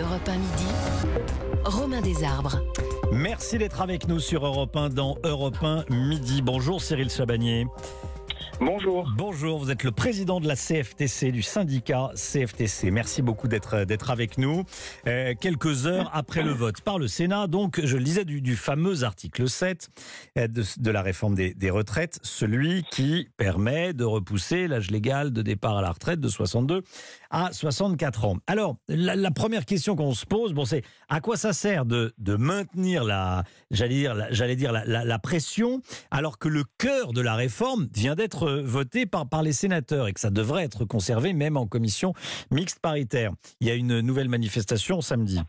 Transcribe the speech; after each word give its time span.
Europe 0.00 0.28
1 0.28 0.38
Midi. 0.38 0.66
Romain 1.64 2.00
Desarbres. 2.00 2.62
Merci 3.12 3.58
d'être 3.58 3.82
avec 3.82 4.08
nous 4.08 4.18
sur 4.18 4.46
Europe 4.46 4.74
1 4.74 4.90
dans 4.90 5.18
Europe 5.24 5.62
1 5.62 5.84
Midi. 5.90 6.40
Bonjour 6.40 6.80
Cyril 6.80 7.10
Chabagnier. 7.10 7.66
Bonjour. 8.62 9.10
Bonjour, 9.16 9.58
vous 9.58 9.70
êtes 9.70 9.84
le 9.84 9.90
président 9.90 10.38
de 10.38 10.46
la 10.46 10.54
CFTC, 10.54 11.32
du 11.32 11.40
syndicat 11.40 12.10
CFTC. 12.14 12.90
Merci 12.90 13.22
beaucoup 13.22 13.48
d'être 13.48 13.84
d'être 13.84 14.10
avec 14.10 14.36
nous. 14.36 14.64
Euh, 15.06 15.32
quelques 15.40 15.86
heures 15.86 16.10
après 16.12 16.42
le 16.42 16.50
vote 16.50 16.82
par 16.82 16.98
le 16.98 17.08
Sénat, 17.08 17.46
donc 17.46 17.80
je 17.82 17.96
le 17.96 18.04
disais 18.04 18.26
du, 18.26 18.56
fameux 18.56 19.02
article 19.02 19.48
7 19.48 19.88
euh, 20.36 20.46
de, 20.46 20.90
la 20.90 21.00
réforme 21.00 21.34
des, 21.34 21.70
retraites, 21.70 22.18
celui 22.22 22.84
qui 22.90 23.28
permet 23.38 23.94
de 23.94 24.04
repousser 24.04 24.68
l'âge 24.68 24.90
légal 24.90 25.32
de 25.32 25.40
départ 25.40 25.78
à 25.78 25.82
la 25.82 25.92
retraite 25.92 26.20
de 26.20 26.28
62 26.28 26.82
à 27.30 27.52
64 27.52 28.26
ans. 28.26 28.36
Alors, 28.46 28.76
la, 28.88 29.30
première 29.30 29.64
question 29.64 29.96
qu'on 29.96 30.12
se 30.12 30.26
pose, 30.26 30.52
bon, 30.52 30.66
c'est 30.66 30.82
à 31.08 31.20
quoi 31.20 31.38
ça 31.38 31.54
sert 31.54 31.86
de, 31.86 32.12
de 32.18 32.36
maintenir 32.36 33.04
la, 33.04 33.44
j'allais 33.70 34.56
dire, 34.56 34.72
la 34.74 35.18
pression, 35.18 35.80
alors 36.10 36.38
que 36.38 36.48
le 36.48 36.64
cœur 36.76 37.14
de 37.14 37.22
la 37.22 37.36
réforme 37.36 37.88
vient 37.94 38.14
d'être 38.14 38.49
voté 38.62 39.06
par, 39.06 39.28
par 39.28 39.42
les 39.42 39.52
sénateurs 39.52 40.08
et 40.08 40.12
que 40.12 40.20
ça 40.20 40.30
devrait 40.30 40.64
être 40.64 40.84
conservé 40.84 41.32
même 41.32 41.56
en 41.56 41.66
commission 41.66 42.12
mixte 42.50 42.80
paritaire. 42.80 43.32
Il 43.60 43.68
y 43.68 43.70
a 43.70 43.74
une 43.74 44.00
nouvelle 44.00 44.28
manifestation 44.28 45.00
samedi. 45.00 45.40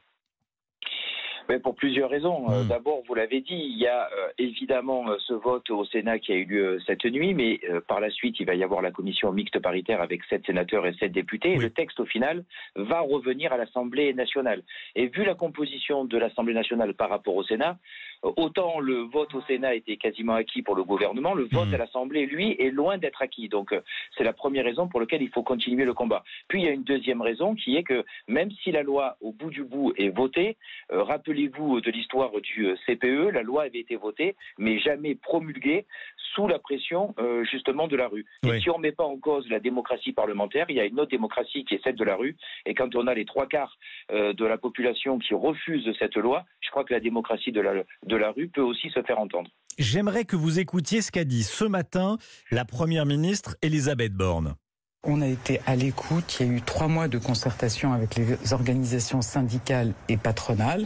Mais 1.52 1.60
pour 1.60 1.76
plusieurs 1.76 2.10
raisons. 2.10 2.48
Mmh. 2.48 2.70
D'abord, 2.70 3.04
vous 3.08 3.14
l'avez 3.14 3.42
dit, 3.42 3.56
il 3.56 3.78
y 3.78 3.86
a 3.86 4.06
euh, 4.06 4.30
évidemment 4.38 5.10
euh, 5.10 5.18
ce 5.28 5.34
vote 5.34 5.70
au 5.70 5.84
Sénat 5.84 6.18
qui 6.18 6.32
a 6.32 6.36
eu 6.36 6.46
lieu 6.46 6.80
cette 6.86 7.04
nuit, 7.04 7.34
mais 7.34 7.60
euh, 7.70 7.82
par 7.86 8.00
la 8.00 8.10
suite, 8.10 8.40
il 8.40 8.46
va 8.46 8.56
y 8.56 8.64
avoir 8.64 8.82
la 8.82 8.92
commission 8.92 9.34
mixte 9.34 9.60
paritaire 9.60 10.02
avec 10.02 10.24
sept 10.30 10.46
sénateurs 10.46 10.88
et 10.88 10.94
sept 10.94 11.12
députés. 11.12 11.50
Oui. 11.50 11.56
Et 11.56 11.60
le 11.60 11.70
texte, 11.70 12.00
au 12.00 12.06
final, 12.06 12.46
va 12.78 13.02
revenir 13.02 13.52
à 13.52 13.58
l'Assemblée 13.58 14.14
nationale. 14.14 14.64
Et 14.96 15.08
vu 15.08 15.26
la 15.26 15.36
composition 15.36 16.06
de 16.06 16.18
l'Assemblée 16.18 16.54
nationale 16.54 16.94
par 16.94 17.10
rapport 17.10 17.36
au 17.36 17.44
Sénat, 17.44 17.78
autant 18.24 18.80
le 18.80 19.02
vote 19.02 19.34
au 19.34 19.42
Sénat 19.42 19.76
était 19.76 19.98
quasiment 19.98 20.34
acquis 20.34 20.62
pour 20.62 20.76
le 20.76 20.84
gouvernement, 20.84 21.34
le 21.34 21.48
vote 21.52 21.70
mmh. 21.70 21.74
à 21.74 21.78
l'Assemblée, 21.78 22.26
lui, 22.26 22.56
est 22.60 22.72
loin 22.72 22.98
d'être 22.98 23.22
acquis. 23.22 23.50
Donc, 23.50 23.76
c'est 24.18 24.24
la 24.24 24.34
première 24.34 24.66
raison 24.66 24.88
pour 24.88 25.00
laquelle 25.00 25.22
il 25.22 25.30
faut 25.30 25.44
continuer 25.44 25.86
le 25.86 25.94
combat. 25.94 26.24
Puis, 26.48 26.62
il 26.62 26.66
y 26.66 26.68
a 26.68 26.72
une 26.72 26.84
deuxième 26.84 27.22
raison 27.22 27.56
qui 27.56 27.76
est 27.76 27.84
que 27.84 28.04
même 28.28 28.52
si 28.64 28.72
la 28.72 28.84
loi, 28.84 29.18
au 29.22 29.32
bout 29.32 29.50
du 29.50 29.64
bout, 29.64 29.94
est 29.98 30.10
votée, 30.10 30.58
euh, 30.92 31.04
rappelez 31.04 31.48
vous 31.48 31.82
de 31.82 31.92
l'histoire 31.92 32.32
du 32.42 32.68
CPE, 32.86 33.32
la 33.34 33.44
loi 33.44 33.64
avait 33.64 33.80
été 33.80 33.96
votée, 33.96 34.36
mais 34.58 34.80
jamais 34.80 35.16
promulguée 35.16 35.86
sous 36.34 36.48
la 36.48 36.60
pression 36.60 37.14
euh, 37.20 37.44
justement 37.44 37.88
de 37.88 37.96
la 37.96 38.08
rue. 38.08 38.26
Oui. 38.44 38.58
Et 38.58 38.60
si 38.62 38.70
on 38.70 38.78
ne 38.78 38.84
met 38.84 38.92
pas 38.92 39.04
en 39.04 39.18
cause 39.18 39.48
la 39.50 39.60
démocratie 39.60 40.14
parlementaire, 40.14 40.66
il 40.70 40.76
y 40.76 40.80
a 40.80 40.86
une 40.86 41.00
autre 41.00 41.12
démocratie 41.12 41.66
qui 41.66 41.76
est 41.76 41.84
celle 41.84 41.96
de 41.96 42.04
la 42.04 42.16
rue. 42.16 42.36
Et 42.66 42.74
quand 42.74 42.96
on 42.96 43.08
a 43.08 43.14
les 43.14 43.26
trois 43.26 43.48
quarts 43.48 43.78
euh, 44.12 44.34
de 44.34 44.46
la 44.46 44.58
population 44.58 45.20
qui 45.20 45.34
refuse 45.34 45.92
cette 46.00 46.16
loi, 46.16 46.46
crois 46.72 46.84
que 46.84 46.94
la 46.94 47.00
démocratie 47.00 47.52
de 47.52 47.62
la, 47.62 47.74
de 48.06 48.16
la 48.16 48.32
rue 48.32 48.48
peut 48.48 48.62
aussi 48.62 48.90
se 48.90 49.02
faire 49.04 49.20
entendre. 49.20 49.50
J'aimerais 49.78 50.26
que 50.26 50.36
vous 50.36 50.60
écoutiez 50.60 51.02
ce 51.02 51.12
qu'a 51.12 51.24
dit 51.24 51.44
ce 51.44 51.66
matin 51.66 52.18
la 52.50 52.66
Première 52.66 53.06
ministre 53.06 53.56
Elisabeth 53.62 54.14
Borne. 54.14 54.56
On 55.04 55.22
a 55.22 55.28
été 55.28 55.60
à 55.66 55.76
l'écoute, 55.76 56.38
il 56.40 56.46
y 56.46 56.50
a 56.50 56.54
eu 56.54 56.62
trois 56.62 56.88
mois 56.88 57.08
de 57.08 57.18
concertation 57.18 57.92
avec 57.92 58.16
les 58.16 58.54
organisations 58.54 59.22
syndicales 59.22 59.94
et 60.10 60.18
patronales 60.18 60.86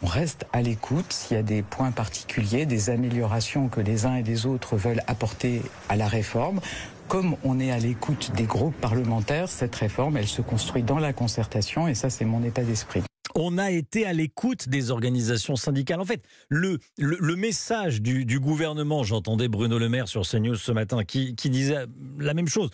on 0.00 0.06
reste 0.06 0.46
à 0.52 0.62
l'écoute 0.62 1.12
s'il 1.12 1.36
y 1.36 1.40
a 1.40 1.42
des 1.42 1.62
points 1.62 1.90
particuliers, 1.90 2.66
des 2.66 2.90
améliorations 2.90 3.68
que 3.68 3.80
les 3.80 4.06
uns 4.06 4.14
et 4.14 4.22
les 4.22 4.46
autres 4.46 4.76
veulent 4.76 5.02
apporter 5.08 5.62
à 5.88 5.96
la 5.96 6.06
réforme. 6.06 6.60
Comme 7.08 7.36
on 7.42 7.58
est 7.58 7.72
à 7.72 7.78
l'écoute 7.78 8.30
des 8.36 8.44
groupes 8.44 8.76
parlementaires, 8.80 9.48
cette 9.48 9.74
réforme, 9.74 10.16
elle 10.16 10.28
se 10.28 10.42
construit 10.42 10.84
dans 10.84 10.98
la 10.98 11.12
concertation 11.12 11.88
et 11.88 11.94
ça, 11.94 12.10
c'est 12.10 12.24
mon 12.24 12.44
état 12.44 12.62
d'esprit 12.62 13.02
on 13.34 13.58
a 13.58 13.70
été 13.70 14.06
à 14.06 14.12
l'écoute 14.12 14.68
des 14.68 14.90
organisations 14.90 15.56
syndicales. 15.56 16.00
En 16.00 16.04
fait, 16.04 16.22
le, 16.48 16.78
le, 16.98 17.16
le 17.20 17.36
message 17.36 18.02
du, 18.02 18.24
du 18.24 18.40
gouvernement, 18.40 19.02
j'entendais 19.02 19.48
Bruno 19.48 19.78
Le 19.78 19.88
Maire 19.88 20.08
sur 20.08 20.22
CNews 20.22 20.56
ce 20.56 20.72
matin 20.72 21.04
qui, 21.04 21.34
qui 21.34 21.50
disait 21.50 21.86
la 22.18 22.34
même 22.34 22.48
chose 22.48 22.70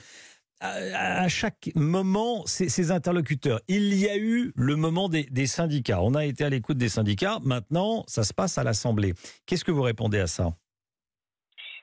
à 0.61 1.29
chaque 1.29 1.71
moment 1.75 2.47
ces, 2.47 2.91
interlocuteurs. 2.91 3.61
Il 3.69 3.95
y 3.95 4.09
a 4.09 4.17
eu 4.17 4.53
le 4.57 4.77
moment 4.77 5.09
des, 5.09 5.25
des 5.25 5.47
syndicats. 5.47 6.01
On 6.01 6.15
a 6.15 6.25
été 6.25 6.45
à 6.45 6.49
l'écoute 6.49 6.79
des 6.79 6.89
syndicats. 6.89 7.39
Maintenant, 7.45 8.05
ça 8.07 8.23
se 8.23 8.33
passe 8.33 8.57
à 8.57 8.65
l'Assemblée. 8.65 9.15
Qu'est-ce 9.47 9.65
que 9.65 9.73
vous 9.73 9.83
répondez 9.83 10.19
à 10.19 10.27
ça? 10.27 10.55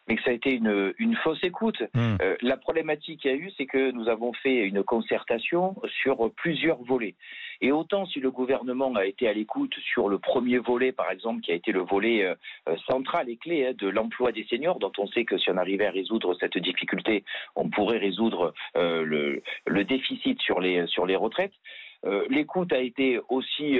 Mais 0.07 0.15
que 0.15 0.23
ça 0.23 0.31
a 0.31 0.33
été 0.33 0.55
une, 0.55 0.93
une 0.97 1.15
fausse 1.17 1.43
écoute. 1.43 1.79
Mmh. 1.93 2.17
Euh, 2.21 2.35
la 2.41 2.57
problématique 2.57 3.21
qu'il 3.21 3.31
y 3.31 3.33
a 3.33 3.37
eu, 3.37 3.51
c'est 3.55 3.67
que 3.67 3.91
nous 3.91 4.09
avons 4.09 4.33
fait 4.33 4.65
une 4.65 4.83
concertation 4.83 5.79
sur 6.01 6.31
plusieurs 6.33 6.81
volets. 6.83 7.15
Et 7.61 7.71
autant 7.71 8.05
si 8.07 8.19
le 8.19 8.31
gouvernement 8.31 8.93
a 8.95 9.05
été 9.05 9.27
à 9.27 9.33
l'écoute 9.33 9.73
sur 9.93 10.09
le 10.09 10.17
premier 10.17 10.57
volet, 10.57 10.91
par 10.91 11.11
exemple, 11.11 11.41
qui 11.41 11.51
a 11.51 11.55
été 11.55 11.71
le 11.71 11.81
volet 11.81 12.25
euh, 12.25 12.75
central 12.89 13.29
et 13.29 13.37
clé 13.37 13.67
hein, 13.67 13.73
de 13.77 13.87
l'emploi 13.87 14.31
des 14.31 14.45
seniors, 14.45 14.79
dont 14.79 14.91
on 14.97 15.07
sait 15.07 15.25
que 15.25 15.37
si 15.37 15.51
on 15.51 15.57
arrivait 15.57 15.85
à 15.85 15.91
résoudre 15.91 16.35
cette 16.39 16.57
difficulté, 16.57 17.23
on 17.55 17.69
pourrait 17.69 17.99
résoudre 17.99 18.53
euh, 18.75 19.03
le, 19.65 19.83
déficit 19.83 20.41
sur 20.41 20.59
les, 20.59 20.87
sur 20.87 21.05
les 21.05 21.15
retraites. 21.15 21.53
Euh, 22.05 22.25
l'écoute 22.29 22.73
a 22.73 22.79
été 22.79 23.19
aussi 23.29 23.79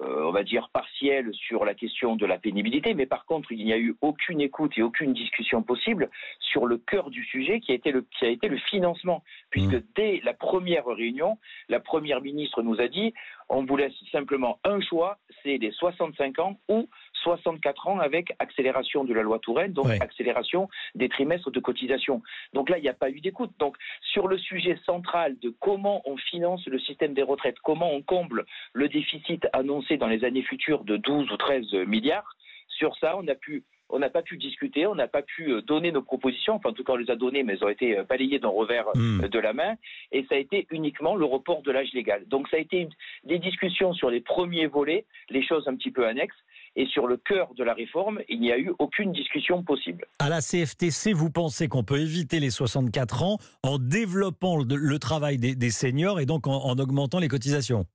euh, 0.00 0.24
on 0.24 0.32
va 0.32 0.42
dire, 0.42 0.70
partielle 0.72 1.30
sur 1.34 1.64
la 1.64 1.74
question 1.74 2.16
de 2.16 2.26
la 2.26 2.38
pénibilité, 2.38 2.94
mais 2.94 3.06
par 3.06 3.26
contre, 3.26 3.52
il 3.52 3.64
n'y 3.64 3.72
a 3.72 3.78
eu 3.78 3.94
aucune 4.00 4.40
écoute 4.40 4.72
et 4.76 4.82
aucune 4.82 5.12
discussion 5.12 5.62
possible 5.62 6.10
sur 6.40 6.66
le 6.66 6.78
cœur 6.78 7.10
du 7.10 7.24
sujet 7.24 7.60
qui 7.60 7.72
a 7.72 7.74
été 7.74 7.92
le, 7.92 8.06
qui 8.18 8.24
a 8.24 8.28
été 8.28 8.48
le 8.48 8.56
financement. 8.56 9.22
Puisque 9.50 9.74
mmh. 9.74 9.82
dès 9.94 10.20
la 10.24 10.32
première 10.32 10.86
réunion, 10.86 11.38
la 11.68 11.78
première 11.78 12.22
ministre 12.22 12.62
nous 12.62 12.80
a 12.80 12.88
dit 12.88 13.12
on 13.48 13.64
vous 13.64 13.76
laisse 13.76 13.92
simplement 14.10 14.58
un 14.64 14.80
choix, 14.80 15.18
c'est 15.42 15.58
les 15.58 15.72
65 15.72 16.38
ans 16.38 16.58
ou 16.68 16.88
64 17.22 17.88
ans 17.88 17.98
avec 17.98 18.32
accélération 18.38 19.04
de 19.04 19.14
la 19.14 19.22
loi 19.22 19.38
Touraine, 19.38 19.72
donc 19.72 19.88
accélération 20.00 20.68
des 20.94 21.08
trimestres 21.08 21.50
de 21.50 21.60
cotisation. 21.60 22.22
Donc 22.52 22.68
là, 22.68 22.78
il 22.78 22.82
n'y 22.82 22.88
a 22.88 22.94
pas 22.94 23.10
eu 23.10 23.20
d'écoute. 23.20 23.52
Donc 23.58 23.76
sur 24.00 24.28
le 24.28 24.38
sujet 24.38 24.78
central 24.84 25.38
de 25.40 25.54
comment 25.60 26.02
on 26.04 26.16
finance 26.16 26.66
le 26.66 26.78
système 26.78 27.14
des 27.14 27.22
retraites, 27.22 27.58
comment 27.62 27.92
on 27.92 28.02
comble 28.02 28.44
le 28.72 28.88
déficit 28.88 29.46
annoncé 29.52 29.96
dans 29.96 30.08
les 30.08 30.24
années 30.24 30.42
futures 30.42 30.84
de 30.84 30.96
12 30.96 31.30
ou 31.30 31.36
13 31.36 31.72
milliards, 31.86 32.36
sur 32.68 32.96
ça, 32.96 33.16
on 33.16 33.26
a 33.28 33.34
pu 33.34 33.64
on 33.92 33.98
n'a 33.98 34.08
pas 34.08 34.22
pu 34.22 34.38
discuter, 34.38 34.86
on 34.86 34.94
n'a 34.94 35.06
pas 35.06 35.20
pu 35.20 35.52
donner 35.62 35.92
nos 35.92 36.00
propositions, 36.00 36.54
enfin 36.54 36.70
en 36.70 36.72
tout 36.72 36.82
cas 36.82 36.94
on 36.94 36.96
les 36.96 37.10
a 37.10 37.14
données, 37.14 37.42
mais 37.42 37.52
elles 37.52 37.64
ont 37.64 37.68
été 37.68 38.02
balayées 38.08 38.38
d'un 38.38 38.48
revers 38.48 38.86
mmh. 38.94 39.28
de 39.28 39.38
la 39.38 39.52
main, 39.52 39.74
et 40.12 40.24
ça 40.30 40.34
a 40.34 40.38
été 40.38 40.66
uniquement 40.70 41.14
le 41.14 41.26
report 41.26 41.60
de 41.62 41.70
l'âge 41.70 41.92
légal. 41.92 42.26
Donc 42.26 42.48
ça 42.48 42.56
a 42.56 42.60
été 42.60 42.78
une, 42.78 42.90
des 43.24 43.38
discussions 43.38 43.92
sur 43.92 44.08
les 44.08 44.20
premiers 44.20 44.66
volets, 44.66 45.04
les 45.28 45.44
choses 45.44 45.68
un 45.68 45.76
petit 45.76 45.90
peu 45.90 46.06
annexes, 46.06 46.36
et 46.76 46.86
sur 46.86 47.06
le 47.06 47.16
cœur 47.16 47.52
de 47.54 47.64
la 47.64 47.74
réforme, 47.74 48.20
il 48.28 48.40
n'y 48.40 48.52
a 48.52 48.58
eu 48.58 48.72
aucune 48.78 49.12
discussion 49.12 49.62
possible. 49.62 50.06
À 50.18 50.28
la 50.28 50.40
CFTC, 50.40 51.12
vous 51.12 51.30
pensez 51.30 51.68
qu'on 51.68 51.84
peut 51.84 52.00
éviter 52.00 52.40
les 52.40 52.50
64 52.50 53.22
ans 53.22 53.38
en 53.62 53.78
développant 53.78 54.56
le, 54.56 54.98
travail 54.98 55.38
des, 55.38 55.70
seniors 55.70 56.20
et 56.20 56.26
donc 56.26 56.46
en 56.46 56.78
augmentant 56.78 57.18
les 57.18 57.28
cotisations? 57.28 57.86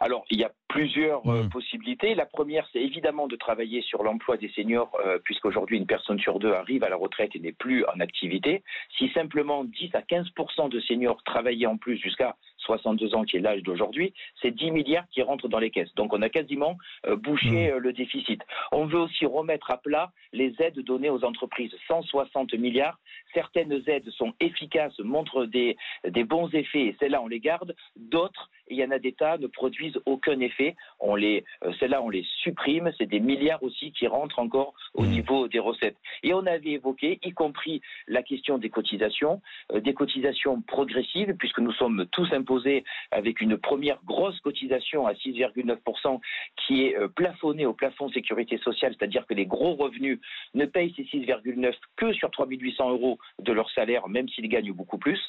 Alors, 0.00 0.24
il 0.30 0.40
y 0.40 0.44
a 0.44 0.50
plusieurs 0.66 1.26
euh, 1.28 1.42
mmh. 1.42 1.48
possibilités. 1.50 2.14
La 2.14 2.24
première, 2.24 2.66
c'est 2.72 2.80
évidemment 2.80 3.28
de 3.28 3.36
travailler 3.36 3.82
sur 3.82 4.02
l'emploi 4.02 4.38
des 4.38 4.48
seniors, 4.48 4.90
euh, 5.04 5.18
puisqu'aujourd'hui, 5.22 5.76
une 5.76 5.86
personne 5.86 6.18
sur 6.18 6.38
deux 6.38 6.52
arrive 6.52 6.84
à 6.84 6.88
la 6.88 6.96
retraite 6.96 7.32
et 7.34 7.38
n'est 7.38 7.52
plus 7.52 7.84
en 7.84 8.00
activité. 8.00 8.62
Si 8.96 9.10
simplement 9.10 9.62
10 9.64 9.90
à 9.94 10.00
15 10.00 10.28
de 10.70 10.80
seniors 10.80 11.22
travaillaient 11.24 11.66
en 11.66 11.76
plus 11.76 11.98
jusqu'à 11.98 12.36
62 12.58 13.14
ans, 13.14 13.24
qui 13.24 13.36
est 13.36 13.40
l'âge 13.40 13.62
d'aujourd'hui, 13.62 14.14
c'est 14.40 14.52
10 14.52 14.70
milliards 14.70 15.08
qui 15.10 15.22
rentrent 15.22 15.48
dans 15.48 15.58
les 15.58 15.70
caisses. 15.70 15.94
Donc 15.96 16.14
on 16.14 16.22
a 16.22 16.30
quasiment 16.30 16.78
euh, 17.06 17.16
bouché 17.16 17.70
mmh. 17.70 17.76
le 17.76 17.92
déficit. 17.92 18.40
On 18.72 18.86
veut 18.86 19.00
aussi 19.00 19.26
remettre 19.26 19.70
à 19.70 19.76
plat 19.76 20.12
les 20.32 20.54
aides 20.60 20.80
données 20.80 21.10
aux 21.10 21.24
entreprises. 21.24 21.72
160 21.88 22.54
milliards. 22.54 22.98
Certaines 23.34 23.82
aides 23.86 24.08
sont 24.10 24.32
efficaces, 24.40 24.98
montrent 25.00 25.44
des, 25.44 25.76
des 26.08 26.24
bons 26.24 26.48
effets, 26.54 26.86
et 26.86 26.96
celles-là, 27.00 27.20
on 27.20 27.28
les 27.28 27.40
garde. 27.40 27.74
D'autres, 27.96 28.48
il 28.70 28.76
y 28.76 28.84
en 28.84 28.90
a 28.90 28.98
d'États, 28.98 29.38
ne 29.38 29.46
produisent 29.46 30.00
aucun 30.06 30.40
effet. 30.40 30.76
On 31.00 31.14
les, 31.14 31.44
euh, 31.64 31.72
celles-là, 31.78 32.02
on 32.02 32.10
les 32.10 32.24
supprime. 32.42 32.90
C'est 32.98 33.06
des 33.06 33.20
milliards 33.20 33.62
aussi 33.62 33.92
qui 33.92 34.06
rentrent 34.06 34.38
encore 34.38 34.74
au 34.94 35.02
mmh. 35.02 35.10
niveau 35.10 35.48
des 35.48 35.58
recettes. 35.58 35.96
Et 36.22 36.34
on 36.34 36.46
avait 36.46 36.70
évoqué, 36.70 37.18
y 37.22 37.32
compris 37.32 37.80
la 38.06 38.22
question 38.22 38.58
des 38.58 38.70
cotisations, 38.70 39.40
euh, 39.72 39.80
des 39.80 39.94
cotisations 39.94 40.60
progressives, 40.62 41.34
puisque 41.38 41.58
nous 41.60 41.72
sommes 41.72 42.06
tous 42.12 42.30
imposés 42.32 42.84
avec 43.10 43.40
une 43.40 43.56
première 43.56 43.98
grosse 44.04 44.38
cotisation 44.40 45.06
à 45.06 45.12
6,9% 45.12 46.20
qui 46.56 46.86
est 46.86 46.96
euh, 46.96 47.08
plafonnée 47.08 47.66
au 47.66 47.72
plafond 47.72 48.08
sécurité 48.10 48.58
sociale, 48.58 48.94
c'est-à-dire 48.98 49.26
que 49.26 49.34
les 49.34 49.46
gros 49.46 49.74
revenus 49.74 50.20
ne 50.54 50.64
payent 50.66 50.92
ces 50.96 51.04
6,9 51.04 51.74
que 51.96 52.12
sur 52.12 52.30
3 52.30 52.46
800 52.48 52.90
euros 52.90 53.18
de 53.38 53.52
leur 53.52 53.70
salaire, 53.70 54.08
même 54.08 54.28
s'ils 54.28 54.48
gagnent 54.48 54.72
beaucoup 54.72 54.98
plus. 54.98 55.20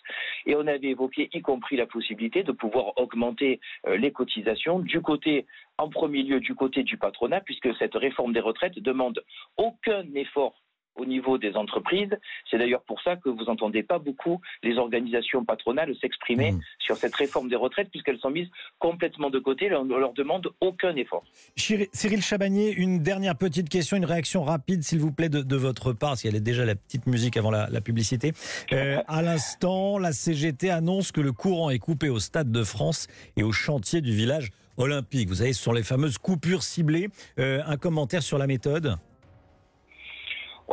Et 0.45 0.55
on 0.55 0.67
avait 0.67 0.89
évoqué, 0.89 1.29
y 1.33 1.41
compris 1.41 1.77
la 1.77 1.85
possibilité 1.85 2.43
de 2.43 2.51
pouvoir 2.51 2.93
augmenter 2.97 3.59
euh, 3.87 3.97
les 3.97 4.11
cotisations 4.11 4.79
du 4.79 5.01
côté 5.01 5.45
en 5.81 5.89
premier 5.89 6.21
lieu 6.21 6.39
du 6.39 6.53
côté 6.53 6.83
du 6.83 6.97
patronat, 6.97 7.41
puisque 7.41 7.75
cette 7.77 7.95
réforme 7.95 8.33
des 8.33 8.39
retraites 8.39 8.77
demande 8.79 9.23
aucun 9.57 10.03
effort 10.13 10.61
au 10.95 11.05
niveau 11.05 11.37
des 11.37 11.55
entreprises. 11.55 12.09
C'est 12.49 12.57
d'ailleurs 12.57 12.83
pour 12.83 13.01
ça 13.01 13.15
que 13.15 13.29
vous 13.29 13.45
n'entendez 13.45 13.81
pas 13.81 13.97
beaucoup 13.97 14.41
les 14.61 14.77
organisations 14.77 15.45
patronales 15.45 15.95
s'exprimer 16.01 16.51
mmh. 16.51 16.59
sur 16.79 16.97
cette 16.97 17.15
réforme 17.15 17.49
des 17.49 17.55
retraites, 17.55 17.89
puisqu'elles 17.89 18.19
sont 18.19 18.29
mises 18.29 18.49
complètement 18.77 19.29
de 19.29 19.39
côté. 19.39 19.73
On 19.73 19.85
ne 19.85 19.95
leur 19.95 20.13
demande 20.13 20.49
aucun 20.59 20.95
effort. 20.97 21.23
Cyril 21.55 22.21
Chabagnier, 22.21 22.73
une 22.73 22.99
dernière 22.99 23.37
petite 23.37 23.69
question, 23.69 23.97
une 23.97 24.05
réaction 24.05 24.43
rapide, 24.43 24.83
s'il 24.83 24.99
vous 24.99 25.11
plaît, 25.11 25.29
de, 25.29 25.55
votre 25.55 25.93
part, 25.93 26.17
si 26.17 26.27
elle 26.27 26.35
est 26.35 26.41
déjà 26.41 26.65
la 26.65 26.75
petite 26.75 27.07
musique 27.07 27.37
avant 27.37 27.51
la, 27.51 27.81
publicité. 27.81 28.33
Euh, 28.73 29.01
à 29.07 29.21
l'instant, 29.21 29.97
la 29.97 30.11
CGT 30.11 30.69
annonce 30.69 31.11
que 31.11 31.21
le 31.21 31.31
courant 31.31 31.69
est 31.69 31.79
coupé 31.79 32.09
au 32.09 32.19
Stade 32.19 32.51
de 32.51 32.63
France 32.63 33.07
et 33.37 33.43
au 33.43 33.51
chantier 33.51 34.01
du 34.01 34.11
village 34.11 34.51
olympique. 34.81 35.29
Vous 35.29 35.35
savez, 35.35 35.53
ce 35.53 35.63
sont 35.63 35.73
les 35.73 35.83
fameuses 35.83 36.17
coupures 36.17 36.63
ciblées. 36.63 37.09
Euh, 37.39 37.61
un 37.65 37.77
commentaire 37.77 38.23
sur 38.23 38.37
la 38.37 38.47
méthode 38.47 38.97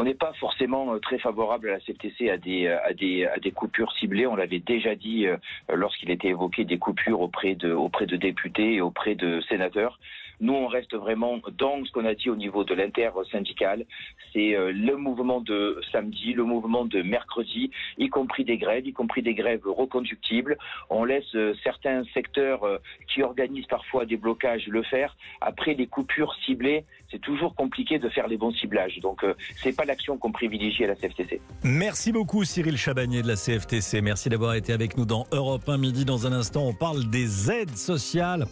on 0.00 0.04
n'est 0.04 0.14
pas 0.14 0.32
forcément 0.38 0.94
euh, 0.94 1.00
très 1.00 1.18
favorable 1.18 1.70
à 1.70 1.72
la 1.72 1.80
CFTC 1.80 2.30
à 2.30 2.36
des, 2.36 2.66
euh, 2.66 2.78
à 2.84 2.92
des, 2.92 3.26
à 3.26 3.36
des 3.38 3.50
coupures 3.50 3.90
ciblées. 3.98 4.28
On 4.28 4.36
l'avait 4.36 4.60
déjà 4.60 4.94
dit 4.94 5.26
lorsqu'il 5.68 6.12
était 6.12 6.28
évoqué 6.28 6.64
des 6.64 6.78
coupures 6.78 7.20
auprès 7.20 7.56
de, 7.56 7.72
auprès 7.72 8.06
de 8.06 8.14
députés 8.14 8.74
et 8.74 8.80
auprès 8.80 9.16
de 9.16 9.40
sénateurs. 9.48 9.98
Nous, 10.40 10.52
on 10.52 10.66
reste 10.66 10.94
vraiment 10.94 11.40
dans 11.56 11.84
ce 11.84 11.90
qu'on 11.92 12.04
a 12.04 12.14
dit 12.14 12.30
au 12.30 12.36
niveau 12.36 12.64
de 12.64 12.74
l'inter-syndical. 12.74 13.84
C'est 14.32 14.56
le 14.56 14.96
mouvement 14.96 15.40
de 15.40 15.80
samedi, 15.92 16.32
le 16.32 16.44
mouvement 16.44 16.84
de 16.84 17.02
mercredi, 17.02 17.70
y 17.98 18.08
compris 18.08 18.44
des 18.44 18.58
grèves, 18.58 18.86
y 18.86 18.92
compris 18.92 19.22
des 19.22 19.34
grèves 19.34 19.66
reconductibles. 19.66 20.56
On 20.90 21.04
laisse 21.04 21.36
certains 21.62 22.04
secteurs 22.14 22.60
qui 23.08 23.22
organisent 23.22 23.66
parfois 23.66 24.04
des 24.04 24.16
blocages 24.16 24.66
le 24.68 24.82
faire. 24.82 25.16
Après, 25.40 25.74
les 25.74 25.86
coupures 25.86 26.34
ciblées, 26.44 26.84
c'est 27.10 27.20
toujours 27.20 27.54
compliqué 27.54 27.98
de 27.98 28.08
faire 28.08 28.28
les 28.28 28.36
bons 28.36 28.52
ciblages. 28.52 28.98
Donc, 29.00 29.24
c'est 29.56 29.74
pas 29.74 29.84
l'action 29.84 30.18
qu'on 30.18 30.32
privilégie 30.32 30.84
à 30.84 30.88
la 30.88 30.94
CFTC. 30.94 31.40
Merci 31.64 32.12
beaucoup 32.12 32.44
Cyril 32.44 32.76
Chabagnier 32.76 33.22
de 33.22 33.28
la 33.28 33.36
CFTC. 33.36 34.00
Merci 34.02 34.28
d'avoir 34.28 34.54
été 34.54 34.72
avec 34.72 34.96
nous 34.96 35.04
dans 35.04 35.26
Europe 35.32 35.68
1 35.68 35.78
midi. 35.78 36.04
Dans 36.04 36.26
un 36.26 36.32
instant, 36.32 36.66
on 36.66 36.74
parle 36.74 37.08
des 37.10 37.50
aides 37.50 37.76
sociales 37.76 38.46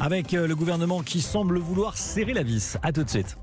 avec 0.00 0.34
euh, 0.34 0.46
le 0.46 0.54
gouvernement 0.54 1.02
qui 1.02 1.20
semble 1.20 1.58
vouloir 1.58 1.96
serrer 1.96 2.32
la 2.32 2.42
vis. 2.42 2.78
À 2.82 2.92
tout 2.92 3.04
de 3.04 3.10
suite. 3.10 3.36